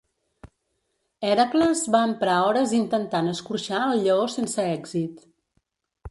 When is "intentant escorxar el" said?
2.77-4.01